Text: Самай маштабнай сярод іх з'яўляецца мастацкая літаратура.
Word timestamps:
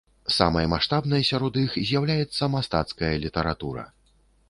Самай 0.35 0.67
маштабнай 0.71 1.27
сярод 1.29 1.61
іх 1.65 1.77
з'яўляецца 1.91 2.51
мастацкая 2.57 3.15
літаратура. 3.27 3.91